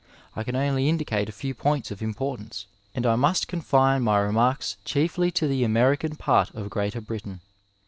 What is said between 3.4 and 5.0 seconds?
con fine my remarks